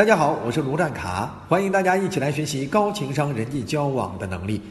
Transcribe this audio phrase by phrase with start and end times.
[0.00, 4.62] 大家好，我是卢占卡，欢迎大家一起来学习高情商人际交往的能力。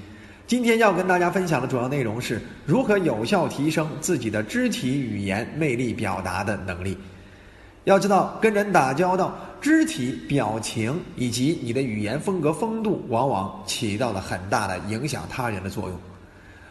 [0.47, 6.97] 今天要跟大家分享的主要内容是如何有效提升自己的肢体语言魅力表达的能力。
[7.83, 15.99] 要知道，跟人打交道，肢体表情以及你的语言风格风度，往往起到了很大的影响他人的作用。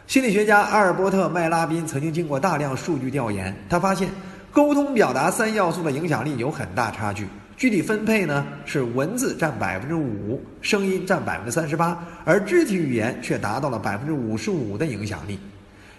[0.05, 4.09] 心理学家阿尔伯特·麦拉宾曾经经过大量数据调研，他发现
[4.51, 7.25] 沟通表达三要素的影响力有很大差距。
[7.59, 15.37] 具体分配呢是文字占百分之五，声音占百分之三十八，而肢体语言却达到了百分之五十五的影响力。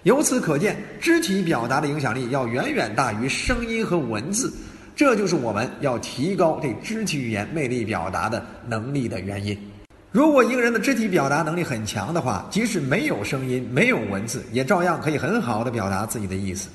[0.04, 4.50] 由此可见，肢体表达的影响力要远远大于声音和文字。
[4.96, 9.54] 这就是我们要提高对肢体语言魅力表达的能力的原因。
[10.12, 16.70] 如果一个人的肢体表达能力很强的话，即使没有声音、没有文字，也照样可以很好的表达自己的意思。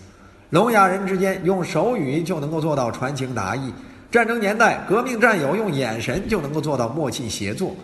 [0.51, 3.73] 聋哑人之间用手语就能够做到传情达意。
[4.15, 7.75] 战争年代，革命战友用眼神就能够做到默契协作。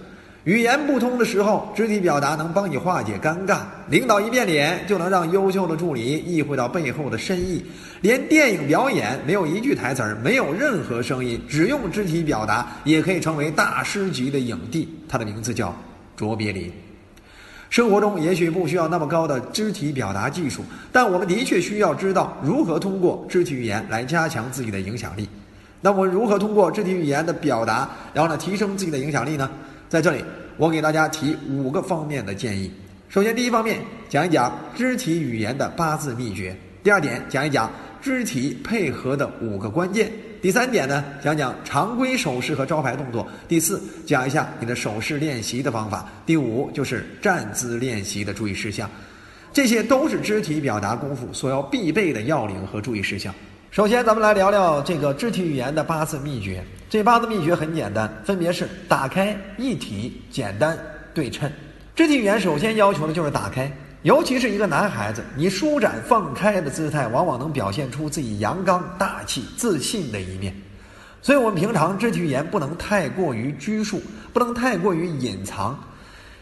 [0.46, 3.64] 语言不通的时候，肢体表达能帮你化解尴尬。
[3.90, 7.66] 领导一变脸，就能让优秀的助理意会到背后的深意。
[8.00, 14.88] 连电影表演没有一句台词儿，没有任何声音，只用肢体表达，也可以成为大师级的影帝。
[15.10, 15.76] 他的名字叫
[16.16, 16.72] 卓别林。
[17.70, 25.28] 生活中也许不需要那么高的肢体表达技术，但我们的确需要知道如何通过肢体语言来加强自己的影响力。
[25.82, 29.50] 那我们如何通过肢体语言的表达，然后呢提升自己的影响力呢？
[29.90, 30.24] 在这里，
[30.58, 32.72] 我给大家提五个方面的建议。
[33.10, 40.08] 首先，第一方面讲一讲肢体语言的八字秘诀；第二点讲一讲肢体配合的五个关键；
[40.42, 48.90] 第三点呢讲讲常规手势和招牌动作；第四讲一下你的手势练习的方法；第五就是站姿练习的注意事项。
[49.52, 53.34] 这些都是肢体表达功夫所要必备的要领和注意事项。
[53.72, 56.62] 首先，咱们来聊聊这个肢体语言的八字秘诀。
[56.90, 60.78] 这八字秘诀很简单，分别是打开、一体、简单、
[61.14, 61.50] 对称。
[61.96, 70.54] 肢体语言首先要求的就是打开，尤其是一个男孩子，你舒展放开的姿态，往往能表现出自己阳刚、大气、自信的一面。
[71.22, 74.02] 所以，我们平常肢体语言不能太过于拘束，
[74.34, 75.82] 不能太过于隐藏。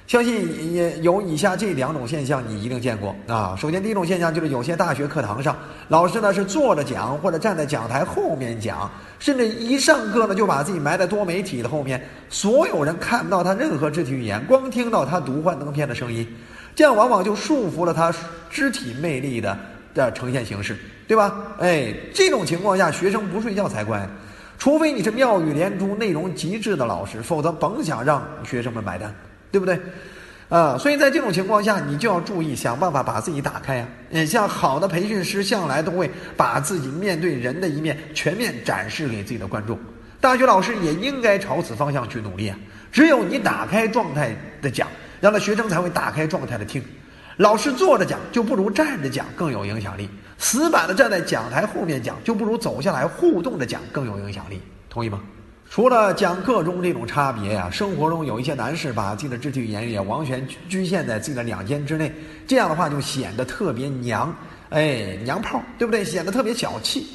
[0.09, 3.55] 相信也有以下这两种现象，你一定见过啊。
[3.55, 5.55] 首先，第一种现象就是有些大学课堂上，
[5.87, 8.89] 老师呢是坐着讲，或者站在讲台后面讲，
[9.19, 16.27] 甚至一上课呢就把自己埋在多媒体的后面，所有人看不到他任何肢体语言，光听到他读幻灯片的声音，
[16.73, 18.11] 这样往往就束缚了他
[18.49, 19.55] 肢体魅力的
[19.93, 20.75] 的呈现形式，
[21.07, 21.35] 对吧？
[21.59, 24.09] 哎，这种情况下，学生不睡觉才怪，
[24.57, 29.13] 除非你是妙语连珠、内容极致的老师，否则甭想让学生们买单。
[29.51, 29.79] 对不对？
[30.49, 33.87] 啊，所以在这种情况下，你就要注意想办法把自己打开呀。
[34.09, 39.77] 嗯，像好的培训师向来都会把自己面对人的一面全面展示给自己的观众。
[40.19, 42.57] 大学老师也应该朝此方向去努力啊。
[42.91, 44.88] 只有你打开状态的讲，
[45.21, 46.83] 让那学生才会打开状态的听。
[47.38, 50.09] 老师坐着讲就不如站着讲更有影响力，
[50.39, 54.59] 死板的站在讲台后面讲就不如走下来互动的讲更有影响力。
[54.89, 55.21] 同意吗？
[55.69, 62.12] 除了讲课中这种差别呀，生活中有一些男士把自己的肢体语言也完全局限在自己的两肩之内，
[62.47, 64.35] 这样的话就显得特别娘，
[64.72, 66.03] 哎，娘炮，对不对？
[66.03, 67.06] 显得特别小气，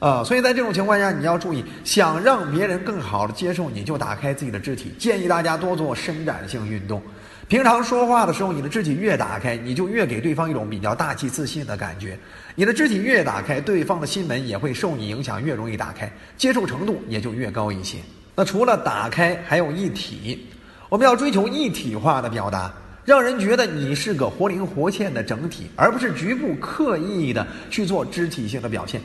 [0.00, 4.92] 啊，所以在这种情况下，你要注意，想让别人更好的接受你，就打开自己的肢体。
[4.98, 7.00] 建议大家多做伸展性运动。
[7.50, 12.16] 平常说话的时候，你的肢体越打开，你就越给对方一种比较大气自信的感觉。
[12.54, 17.98] 你的肢体越打开，对方的心门也会受你影响越容易打开，接受程度也就越高一些。
[18.36, 20.46] 那除了打开，还有一体，
[20.88, 22.72] 我们要追求一体化的表达，
[23.04, 29.00] 让人觉得你是个活灵活现的整体，而不是局部刻意的去做肢体性的表现。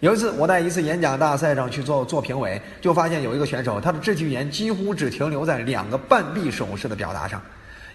[0.00, 7.38] 有一次，我在一次演讲大赛上去做做评委，就发现有一个选手，他的肢体语言几乎只停留在两个半臂手势的表达上。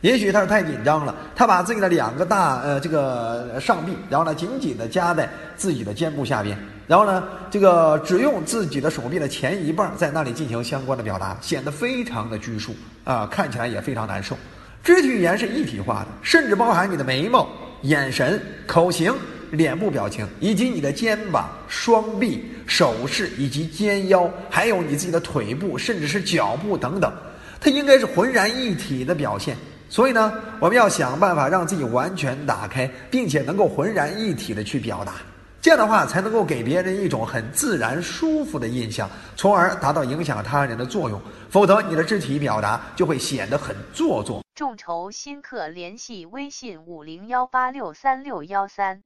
[0.05, 5.27] 也许他是太紧张了，他把自己的两个大呃这个上臂，然后呢紧紧的夹在
[5.57, 6.55] 自己的肩部下边，
[6.85, 14.37] 然后呢这个只用自己的手臂的前一半在那里进行相关的表达，显得非常的拘束啊，看起来也非常难受。
[14.83, 17.49] 肢体语言是一体化的，甚至包含你的眉毛、
[17.81, 19.11] 眼神、口型、
[19.49, 27.11] 脸部表情，以及你的肩膀、双臂、手势以及肩腰，还有你自己的腿部，甚至是脚步等等，
[27.59, 29.57] 它应该是浑然一体的表现。
[29.89, 35.13] 所以呢，我们要想办法让自己完全打开，并且能够浑然一体的去表达，
[35.61, 41.21] 这样的话才能够给别人一种很自然、舒服的印象，从而达到影响他人的作用。
[41.49, 44.43] 否则，你的肢体表达就会显得很做作。
[44.55, 49.01] 众筹新客联系微信五零幺八六三六幺三。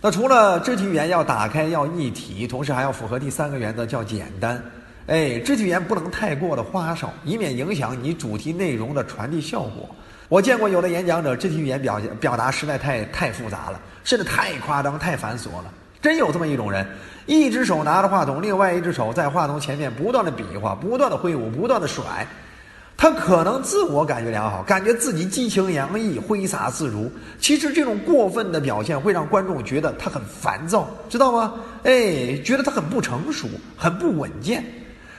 [0.00, 4.62] 那除了肢体语言要打开、要一体，同时还要符合第三个原则，叫简单。
[5.08, 9.88] 哎，肢体语言不能太过的花哨，以免影响你主题内容的传递效果。
[10.28, 15.72] 我见过有的演讲者肢体语言表现表达实在太太复杂了，甚至太夸张、太繁琐了。
[16.02, 16.86] 真有这么一种人，
[17.24, 22.04] 一只手拿着话筒，另外一只手在话筒前面不断的比划、不断的挥舞、不断的甩。
[22.94, 27.10] 他可能自我感觉良好，感觉自己激情洋溢、挥洒自如。
[27.40, 31.54] 其实这种过分的表现会让观众觉得他很烦躁，知道吗？
[31.84, 34.64] 哎，觉得他很不成熟、很不稳健，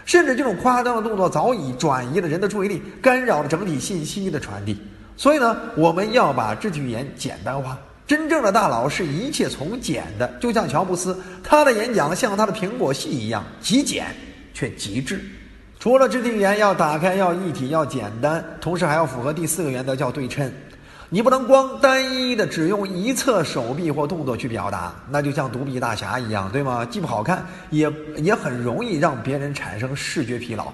[0.10, 4.76] 甚至这种夸张的动作早已转移了人的注意力，干扰了整体信息的传递。
[5.16, 7.78] 所以呢，我们要把肢体语言简单化。
[8.08, 14.08] 真正的大佬是一切从简的，就像乔布斯，他的演讲像他的苹果系一样极简
[14.52, 15.24] 却极致。
[15.80, 20.52] 除了肢体语言要打开、要一体、要简单，同时还要符合第四个原则，叫对称。
[21.12, 26.86] 你不能光单一的只用一侧手臂或动作去表达，那就像独臂大侠一样，对吗？
[26.86, 30.72] 既不好看，也也很容易让别人产生视觉疲劳。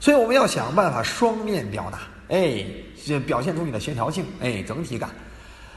[0.00, 2.00] 所以我们要想办法双面表达，
[2.34, 2.64] 哎，
[3.28, 5.08] 表现出你的协调性，哎，整体感。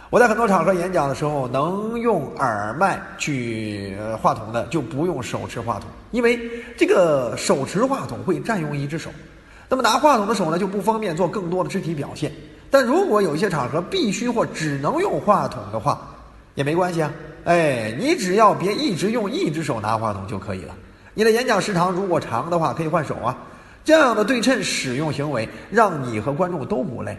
[0.09, 9.11] 我在很多场合演讲的时候，能用耳麦去话筒的，就不用手持话筒，因为这个手持话筒会占用一只手，
[9.69, 12.31] 那么拿话筒的手呢就不方便做更多的肢体表现。
[12.71, 16.07] 但如果有一些场合必须或只能用话筒的话，
[16.55, 17.11] 也没关系啊，
[17.45, 20.75] 哎，你只要别一直用一只手拿话筒就可以了。
[21.13, 23.35] 你的演讲时长如果长的话，可以换手啊，
[23.83, 27.17] 这样的对称使用行为，让你和观众都不累。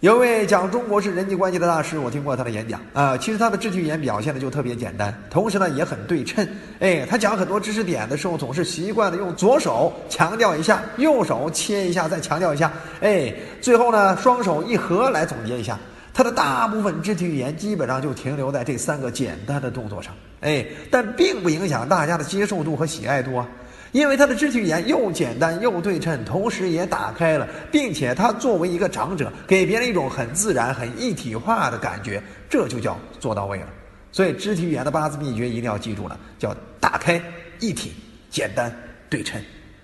[0.00, 3.18] 有位讲中国式人际关系的大师，我听过他的演讲啊。
[3.18, 6.48] 其实他的肢体语言表现的就特别简单，同时呢也很对称。
[6.78, 12.72] 哎，他讲很多知识点的时候，总是习惯的用左手强调一下，右手切一下，再强调一下。
[13.02, 13.30] 哎，
[13.60, 15.78] 最后呢双手一合来总结一下。
[16.14, 20.14] 他的大部分肢体语言基本上就停留在这三个简单的动作上。
[20.40, 23.46] 哎，但并不影响大家的接受度和喜爱度啊。
[23.92, 33.66] 因为他的肢体语言又简单又对称，同时也打开了，并且他作为一个长者，给别人一种很自然、很一体化的感觉，这就叫做到位了。
[34.12, 37.20] 所以，肢体语言的八字秘诀一定要记住了，叫打开、
[37.58, 37.92] 一体、
[38.28, 38.72] 简单、
[39.08, 39.40] 对称。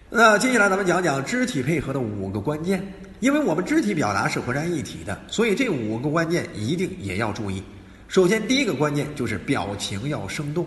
[0.09, 2.81] 那接下来咱们讲讲肢体配合的五个关键，
[3.19, 7.63] 因为我们肢体表达是浑然一体的，所以这五个关键一定也要注意。
[8.09, 10.65] 首先，第一个关键就是表情要生动。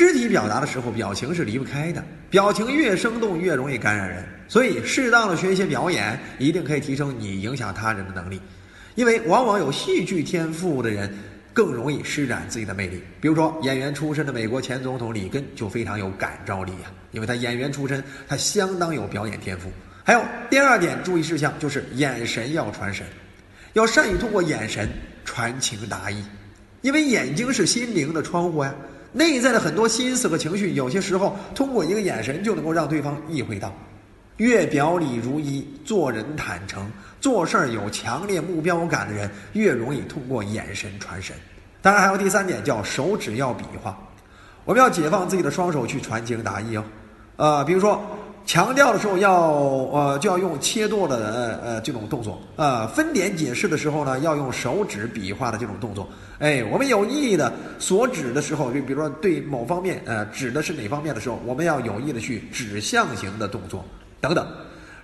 [0.00, 2.02] 肢体表达的时候，表情是离不开的。
[2.30, 4.24] 表情越生动，越容易感染人。
[4.48, 8.40] 所以，适当的学一些表演，一定可以提升你影响他人的能力。
[8.94, 11.14] 因为往往有戏剧天赋的人，
[11.52, 13.02] 更容易施展自己的魅力。
[13.20, 19.70] 比如说，演员出身的美国前总统里根就非常有感召力啊，因为他演员出身，他相当有表演天赋。
[20.02, 23.06] 还有第二点注意事项就是眼神要传神，
[23.74, 24.88] 要善于通过眼神
[25.26, 26.24] 传情达意，
[26.80, 28.74] 因为眼睛是心灵的窗户呀。
[29.12, 33.72] 内在的很多心思和情绪，有些时候通过一个眼神就能够让对方意会到。
[34.36, 36.90] 越表里如一，做人坦诚，
[37.20, 41.34] 做事儿有强烈目标感的人，越容易通过眼神传神。
[41.82, 43.98] 当然，还有第三点，叫手指要比划。
[44.64, 46.84] 我们要解放自己的双手去传情达意哦。
[47.36, 48.02] 呃，比如说。
[48.50, 49.42] 强调的时候要
[49.92, 56.08] 呃就要用切剁的呃呃这种动作，呃分点解释的时候呢要用手指比划的这种动作。
[56.40, 63.84] 哎，我们有意义的所指的时候，就比如说对某方面呃指的是哪方面的时候，我们要有意的去指向型的动作
[64.20, 64.44] 等等。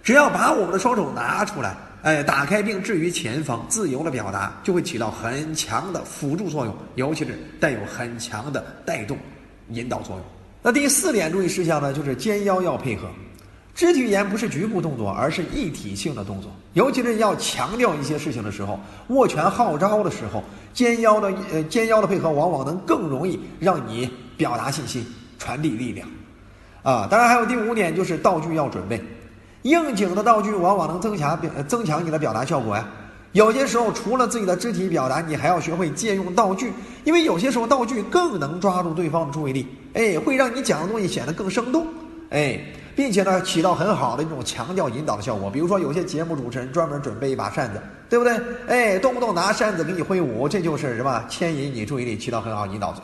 [0.02, 9.16] 只要把我们的双手拿出来，哎，打开并置于前方，自由的表达就会起到很强的辅助作用，尤其是带有很强的带动
[9.68, 10.24] 引导作用。
[10.64, 13.08] 那第四点注意事项呢，就是肩腰要配合。
[13.76, 16.50] 肢体语言不是局部动作，而是一体性的动作。
[16.72, 20.42] 尤其是要强调一些事情的时候，握拳号召的时候，
[20.72, 25.06] 肩腰的呃肩腰的配合，往往能更容易让你表达信息、
[25.38, 26.08] 传递力量。
[26.82, 28.98] 啊，当然还有第五点，就是道具要准备。
[29.60, 32.88] 应景的道具往往能增强表增强你的表达效果呀。
[33.32, 36.72] 有些时候，除了自己的肢体表达，你还要学会借用道具，
[37.04, 41.86] 因为有些时候道具更能抓住对方的注意力，哎，会让你讲的东西显得更生动，
[42.30, 42.58] 哎。
[42.96, 45.50] 并且呢，起到很好的一种强调引导的效果。
[45.50, 48.40] 比如说，有些节目主持人专门准备一把扇子，对不对？
[48.66, 52.94] 哎，动不动拿扇子给你挥舞，这就是什么牵引你注意力，起到很好引导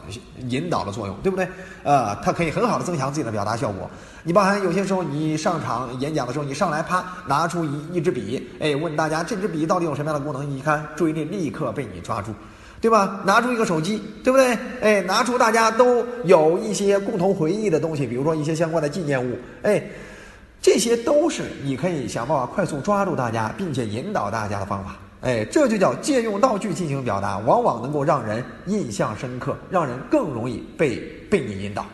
[0.49, 1.47] 引导的作用，对不对？
[1.83, 3.89] 呃，它可以很好的增强自己的表达效果。
[4.25, 10.49] 你包含有些时候你上场演讲的时候，你上来啪拿出一一支笔，哎，问大家这支笔到底有什么样的功能？
[10.49, 12.33] 你看，注意力立刻被你抓住。
[12.83, 13.23] 对吧？
[13.25, 14.59] 拿出一个手机，对不对？
[14.81, 19.81] 哎，拿出大家都有一些共同回忆的东西，比如说一些相关的纪念物，哎，
[20.61, 24.97] 这些都是你可以想办法快速抓住大家，并且引导大家的方法。
[25.21, 30.97] 哎，这就叫借用道具进行表达，往往能够让人印象深刻，让人更容易被
[31.31, 31.87] 被你引导。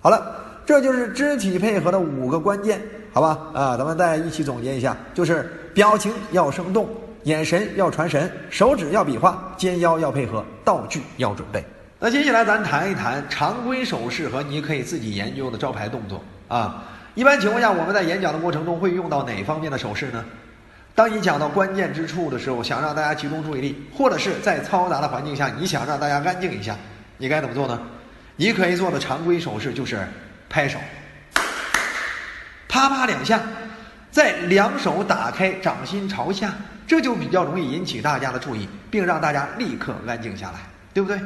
[0.00, 0.34] 好了，
[0.64, 2.80] 这就是肢体配合的五个关键。
[3.14, 3.38] 好吧？
[3.52, 6.88] 啊，咱们再一起总结一下，就是表情要生动，
[7.24, 11.64] 眼神要传神，手指要比划，肩腰要配合，道具要准备。
[11.98, 16.84] 那接下来咱谈一谈常规手势和你可以自己研究的招牌动作啊。
[17.14, 20.24] 一般情况下，我们在演讲的过程中会用到哪方面的手势呢？
[20.94, 26.76] 当你讲到关键之处的时候，想让大家集中注意力，或者是在嘈杂的环境下，你想让大家安静一下，
[27.18, 27.80] 你该怎么做呢？
[28.36, 30.00] 你可以做的常规手势就是
[30.48, 30.78] 拍手，
[32.68, 33.40] 啪啪两下，
[34.12, 36.54] 再两手打开，掌心朝下，
[36.86, 40.60] 这就比较容易引起大家的注意，并让大家立刻安静下来，
[40.92, 41.18] 对不对？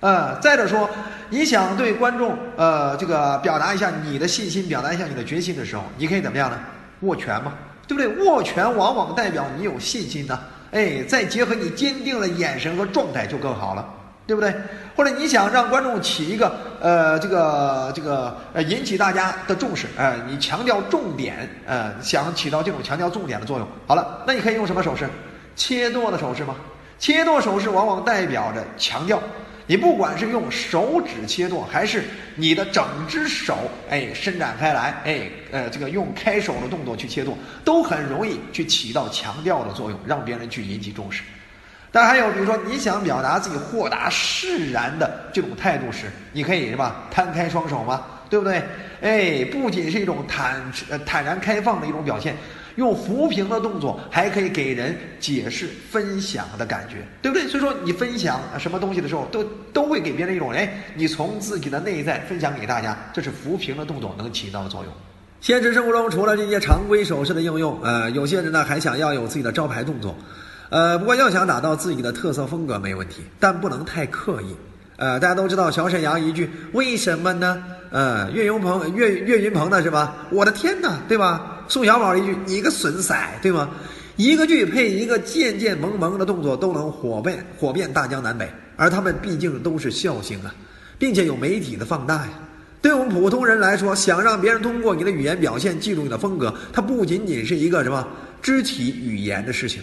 [0.00, 0.90] 呃，再者说，
[1.30, 6.58] 你想对观众呃这个表达一下你的信心，表达一下你的决心的时候，你可以怎么样呢？
[7.00, 7.54] 握拳嘛，
[7.86, 8.24] 对不对？
[8.24, 10.38] 握拳往往代表你有信心呢。
[10.72, 13.88] 哎，再结合你坚定的眼神和状态就更好了，
[14.26, 14.52] 对不对？
[14.96, 23.68] 或者你想让观众起一个呃这个这个呃引起大家的重视，呃，你强调重点，呃，想起到这种强调重点的作用。
[23.86, 25.08] 好了，那你可以用什么手势？
[25.54, 26.56] 切剁的手势吗？
[26.98, 29.22] 切剁手势往往代表着强调。
[29.68, 32.04] 你不管是用手指切剁，还是
[32.36, 33.56] 你的整只手，
[33.90, 41.22] 哎，伸展开来，哎，呃，这个用开手的动作去切剁，都很容易去起到强调的作用，让别人去引起重视。
[41.96, 48.62] 但还有，比如说你想表达自己豁达释然的这种态度时，你可以是吧，摊开双手嘛，对不对？
[49.00, 50.62] 哎，不仅是一种坦
[51.06, 52.36] 坦然开放的一种表现。
[52.74, 57.48] 用扶贫的动作，还可以给人解释、分享的感觉，对不对？
[57.48, 64.92] 所以说，你分享什么东西的时候，都都会给别人一种，哎，你从自己的内在分享给大家，这是扶贫的动作能起到的作用。
[65.40, 70.14] 现实生活中，除了这些常规手势的应用，呃，有些人呢还想要有自己的招牌动作，
[70.68, 74.56] 呃，不过要想打造自己的特色风格没问题，但不能太刻意。
[74.96, 80.26] 呃，大家都知道小沈阳一句“为什么呢？”呃，岳云鹏、岳岳云鹏的是吧？
[80.30, 81.62] 我的天哪，对吧？
[81.68, 83.68] 宋小宝一句“你个损色”，对吗？
[84.16, 88.50] 一个剧配一个渐渐萌萌的动作，都能火遍火遍大江南北。
[88.76, 90.54] 而他们毕竟都是笑星啊，
[90.98, 92.30] 并且有媒体的放大呀。
[92.82, 98.06] 对我们普通人来说，想让别人通过你的语言表现记住你的风格，它不仅仅是一个什么
[98.40, 99.82] 肢体语言的事情。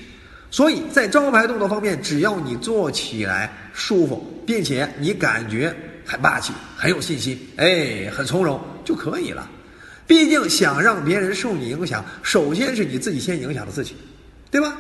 [0.54, 9.50] 所以在招牌动作方面，只要你做起来舒服，并且你感觉很霸气、很有信心，哎，很从容就可以了。
[10.06, 13.96] 毕竟想让别人受你影响，首先是你自己先影响了自己，
[14.52, 14.78] 对吧？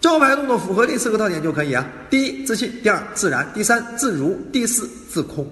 [0.00, 1.84] 招牌动作符合这四个特点就可以啊。
[2.08, 5.44] 第一，自信；第二，自然；第三，自如；第四，自控。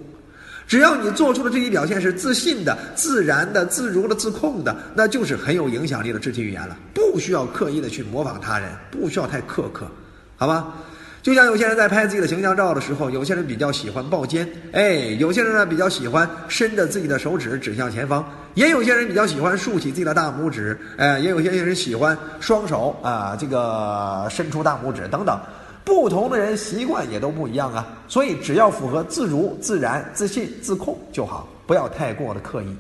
[0.66, 6.76] 只要你做出的肢体表现是自信的、自然的、自如的、自控的，那就是很有影响力的肢体语言了。
[6.94, 9.86] 不需要刻意的去模仿他人，不需要太苛刻，
[10.36, 10.74] 好吧？
[11.22, 25.40] 就像有些人在拍自己的形象照的时候，有些人比较喜欢抱肩，哎，有些人呢比较喜欢伸着自己的手指指向前方，也有些人比较喜欢竖起自己的大拇指，哎，也有些人喜欢双手啊这个伸出大拇指等等，
[25.84, 32.76] 不同的人习惯也都不一样啊，所以只要符合自如、自然、自信、自控就好，不要太过的刻意。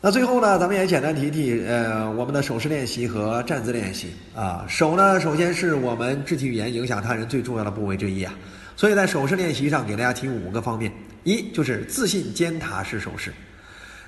[0.00, 4.64] 那最后呢，咱们也简单提提，呃，我们的手势练习和站姿练习啊。
[4.68, 8.32] 手呢，首先是我们肢体语言影响他人最重要的部位之一啊。
[8.76, 10.90] 所以在手势练习上，给大家提五个方面：
[11.24, 13.34] 一就是自信尖塔式手势。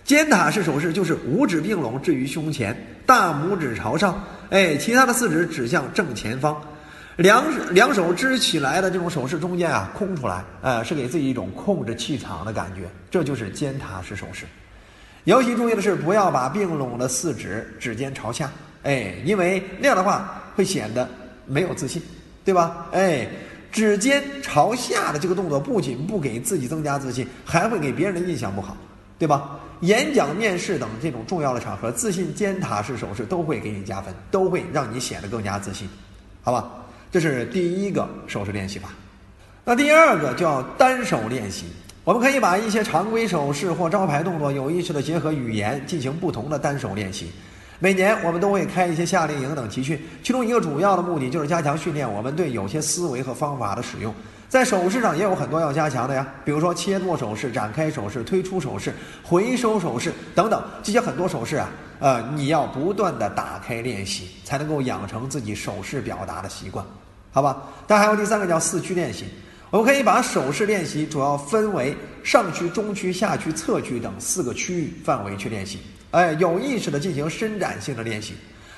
[0.04, 2.74] 尖塔式手势就是五指并拢置于胸前，
[3.04, 6.56] 大拇指朝上，哎，其他的四指指向正前方，
[7.20, 14.46] 两两手支起来的这种手势中间啊空出来，呃，是给自己一种控制气场的感觉，这就是尖塔式手势。
[15.24, 18.50] 尤其注意的是，不要把并拢的四指指尖朝下，
[18.84, 21.06] 哎，因为那样的话会显得
[21.44, 22.00] 没有自信，
[22.42, 22.86] 对吧？
[22.92, 23.28] 哎，
[23.70, 28.74] 指尖朝下的这个动作不仅不给自己增加自信，还会给别人的印象不好，
[29.18, 29.60] 对吧？
[29.80, 35.86] 演讲、面试等这种重要的场合，自信尖塔式手势都会给你加分，都会让你显得更加自信，
[36.40, 36.66] 好吧？
[37.10, 38.88] 这是第一个手势练习法。
[39.64, 41.66] 那第二个叫单手练习。
[42.02, 47.30] 我们可以把一些常规手势或招牌动作有意识地结合语言进行不同的单手练习。
[47.78, 54.14] 每年我们都会开一些夏令营等集训，其中一个主要的目的就是加强训练我们对有些思维和方法的使用。
[54.48, 66.84] 在手势上也有很多要加强的呀，比如说切剁手势、展开手势、推出手势、回收手势等等，这些很多手势啊，呃，你要不断的打开练习，才能够养成自己手势表达的习惯，
[67.32, 67.62] 好吧？
[67.86, 69.24] 但还有第三个叫四区练习。
[69.70, 75.78] 我们可以把手势练习主要分为上区、中区、下区、侧区等四个区域范围去练习。
[76.10, 78.34] 哎，有意识的进行伸展性的练习，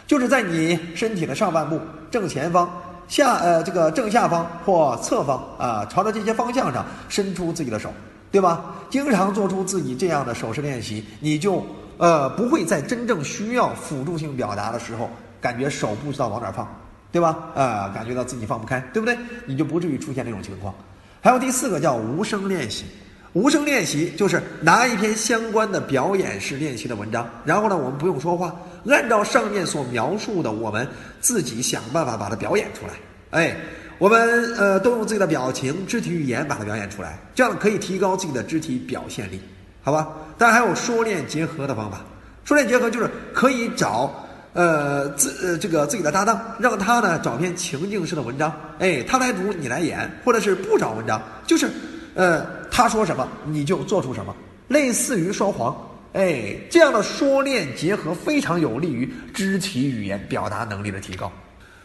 [0.06, 1.80] 就是在你身体的上半部、
[2.10, 2.70] 正前方、
[3.08, 7.90] 下呃这个正下方或侧方啊，朝着这些方向上伸出自己的手，
[8.30, 8.62] 对吧？
[8.90, 11.64] 经常做出自己这样的手势练习，你就
[11.96, 15.08] 呃不会在真正需要辅助性表达的时候，
[15.40, 16.68] 感觉手不知道往哪放，
[17.12, 17.50] 对吧？
[17.54, 19.16] 呃，感觉到自己放不开，对不对？
[19.46, 20.74] 你就不至于出现这种情况。
[21.20, 22.86] 还有第四个叫无声练习。
[23.34, 28.54] 无声练习就是拿一篇相关的表演式练习的文章，然后呢，我们不用说话，
[28.86, 30.86] 按照上面所描述的，我们
[31.20, 32.92] 自己想办法把它表演出来。
[33.30, 33.56] 哎，
[33.96, 39.40] 我们呃都用自己的表情、肢体语言把它表演出来，这样可以提高自己的肢体表现力，
[39.82, 40.08] 好吧？
[40.36, 42.02] 当然还有说练结合的方法，
[42.44, 44.12] 说练结合就是可以找
[44.52, 51.70] 呃自呃这个自己的搭档，让他呢找篇情境式的文章，哎，他来读你来演，或者是不找文章，就是
[52.14, 52.60] 呃。
[52.74, 54.34] 他说什么你就做出什么，
[54.68, 55.76] 类似于说谎，
[56.14, 61.30] 哎，这样的说练结合非常有利于肢体语言表达能力的提高。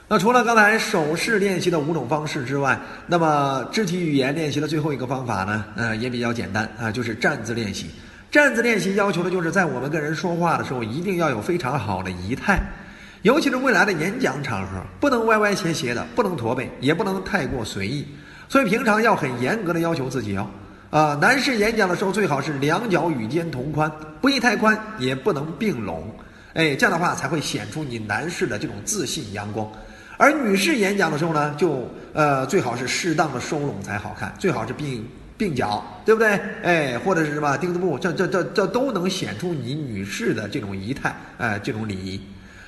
[0.07, 7.87] 那除了刚才手势练习的五种方式之外，那么肢体语言练习的最后一个方法呢，呃，也比较简单啊，就是站姿练习。
[8.37, 12.61] 站姿练习要求的就是在我们跟人说话的时候，一定要有非常好的仪态，
[13.23, 18.05] 尤其是未来的演讲场合，不能歪歪斜斜的，不能驼背，也不能太过随意。
[18.47, 20.47] 所以平常要很严格的要求自己哦。
[20.91, 23.91] 啊，男士演讲的时候最好是两脚与肩同宽，
[24.21, 26.07] 不宜太宽，也不能并拢，
[26.53, 29.67] 哎，这样的话才会显出你男士的这种自信阳光。
[30.15, 35.03] 而女士演讲的时候呢，就呃最好是适当的收拢才好看，最好是并
[35.37, 36.39] 鬓角，对不对？
[36.63, 42.19] 哎，或者是什么钉子布，这这这这都能显出你女士的这种仪态，哎，这种礼仪。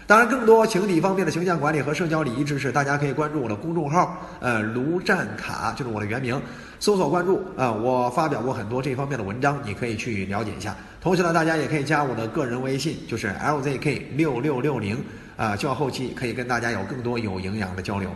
[0.06, 6.42] 当然，更多情理方面的形象管理和社交礼仪知识，大家可以关注我的公众号，呃，卢占卡就是我的原名，
[6.80, 10.76] 搜索关注啊，我发表过很多这方面的文章，你可以去了解一下。
[11.00, 14.98] 同时呢，大家也可以加我的个人微信，就是 LZK 六六六零
[15.38, 18.10] 啊，希望后期可以跟大家有更多有营养的交流。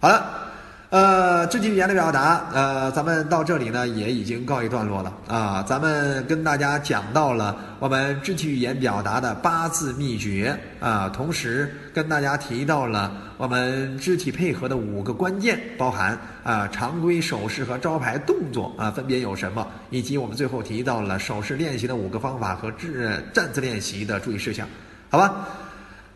[0.00, 0.49] 好了。
[0.90, 5.62] 呃，肢体语言的表达，呃，咱们到这里呢也已经告一段落了啊。
[5.62, 22.90] 咱们跟大家讲到了我们肢体语言表达的八字秘诀啊，同时跟大家提到了我们肢体配合的五个关键，包含啊常规手势和招牌动作啊分别有什么，以及我们最后提到了手势练习的五个方法和站
[23.32, 24.66] 站姿练习的注意事项，
[25.08, 25.46] 好吧？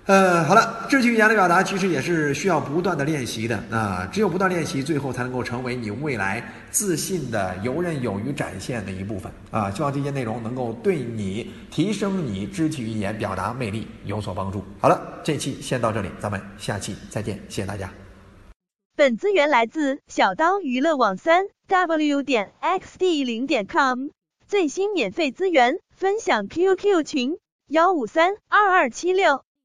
[0.07, 9.71] 呃，好了，肢体语言的表达其实也是需要不断的练习的啊，只有不断练习，最后才能够成为你未来自信的游刃有余展现的一部分啊。
[9.71, 14.63] 希望这些内容能够对你提升你肢体语言表达魅力有所帮助。
[14.79, 17.91] 好了，这期先到这里，咱们下期再见，谢谢大家。
[18.95, 24.09] 本资源来自小刀娱乐网三 w 点 xd 零点 com
[24.47, 27.39] 最新免费资源分享 QQ 群
[27.69, 29.43] 幺五三二二七六。